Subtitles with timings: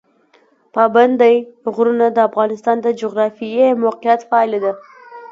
[0.75, 1.35] پابندی
[1.75, 4.73] غرونه د افغانستان د جغرافیایي موقیعت پایله ده.